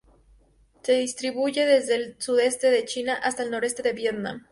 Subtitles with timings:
[0.81, 4.43] Se distribuye desde el sudoeste de China hasta el noreste de Vietnam.